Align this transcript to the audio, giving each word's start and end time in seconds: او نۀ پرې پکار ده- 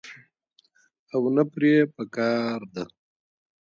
او 1.13 1.21
نۀ 1.35 1.43
پرې 1.51 1.73
پکار 1.95 2.59
ده- 2.73 2.83